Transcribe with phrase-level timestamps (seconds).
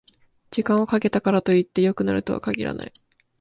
[0.49, 2.93] 時間をかけたからといって良くなるとは限らない